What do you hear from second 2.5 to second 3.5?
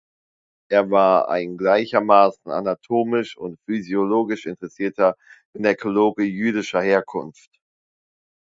anatomisch